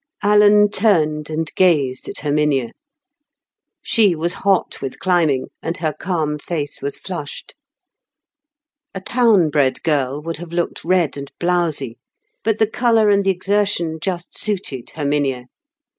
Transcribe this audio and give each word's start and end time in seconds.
Alan 0.23 0.67
turned 0.71 1.29
and 1.29 1.53
gazed 1.53 2.09
at 2.09 2.21
Herminia; 2.21 2.71
she 3.83 4.15
was 4.15 4.33
hot 4.41 4.81
with 4.81 4.97
climbing, 4.97 5.49
and 5.61 5.77
her 5.77 5.93
calm 5.93 6.39
face 6.39 6.81
was 6.81 6.97
flushed. 6.97 7.53
A 8.95 8.99
town 8.99 9.51
bred 9.51 9.83
girl 9.83 10.19
would 10.19 10.37
have 10.37 10.53
looked 10.53 10.83
red 10.83 11.17
and 11.17 11.31
blowsy; 11.39 11.99
but 12.43 12.57
the 12.57 12.65
colour 12.65 13.11
and 13.11 13.23
the 13.23 13.29
exertion 13.29 13.99
just 14.01 14.35
suited 14.35 14.89
Herminia. 14.95 15.45